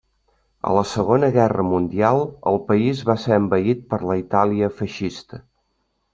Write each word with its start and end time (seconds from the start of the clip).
A 0.69 0.71
la 0.75 0.81
Segona 0.91 1.29
Guerra 1.35 1.65
Mundial 1.67 2.21
el 2.53 2.57
país 2.71 3.03
va 3.11 3.17
ser 3.25 3.37
envaït 3.43 3.85
per 3.93 4.01
la 4.07 4.19
Itàlia 4.25 4.73
feixista. 4.81 5.43